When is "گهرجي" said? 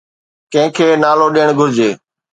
1.57-1.89